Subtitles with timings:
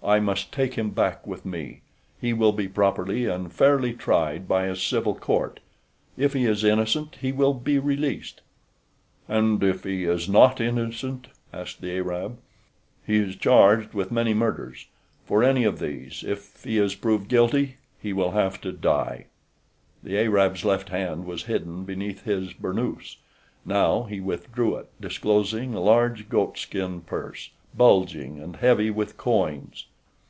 [0.00, 1.80] "I must take him back with me.
[2.20, 5.58] He will be properly and fairly tried by a civil court.
[6.16, 8.40] If he is innocent he will be released."
[9.28, 12.38] "And if he is not innocent?" asked the Arab.
[13.04, 14.86] "He is charged with many murders.
[15.26, 19.26] For any one of these, if he is proved guilty, he will have to die."
[20.04, 23.16] The Arab's left hand was hidden beneath his burnous.
[23.66, 29.84] Now he withdrew it disclosing a large goatskin purse, bulging and heavy with coins.